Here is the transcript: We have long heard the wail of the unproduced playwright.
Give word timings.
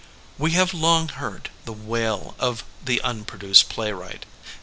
We 0.39 0.53
have 0.53 0.73
long 0.73 1.09
heard 1.09 1.51
the 1.65 1.73
wail 1.73 2.33
of 2.39 2.63
the 2.83 2.99
unproduced 3.03 3.69
playwright. 3.69 4.25